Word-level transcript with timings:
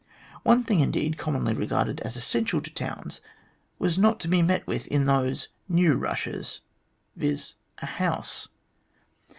One 0.41 0.63
thing, 0.63 0.79
indeed, 0.79 1.19
commonly 1.19 1.53
regarded 1.53 1.99
as 1.99 2.17
essential 2.17 2.59
to 2.59 2.73
towns, 2.73 3.21
was 3.77 3.99
not 3.99 4.19
to 4.21 4.27
be 4.27 4.41
met 4.41 4.65
with 4.65 4.87
in 4.87 5.05
those" 5.05 5.49
new 5.79 5.93
rushes," 5.93 6.61
viz., 7.15 7.53
a 7.77 7.85
house. 7.85 8.47